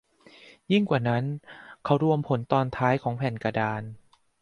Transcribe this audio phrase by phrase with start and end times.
[0.71, 1.23] ยิ่งกว่านั้น
[1.83, 3.83] เขารวมผลตอนท้ายของแผ่นกระดาษ